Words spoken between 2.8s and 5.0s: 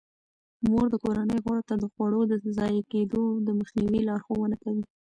کیدو د مخنیوي لارښوونه کوي.